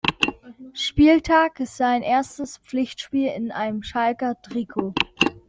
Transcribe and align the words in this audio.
Spieltag, 0.73 1.59
sein 1.63 2.01
erstes 2.01 2.57
Pflichtspiel 2.57 3.27
in 3.37 3.51
einem 3.51 3.83
Schalker 3.83 4.33
Trikot. 4.41 4.95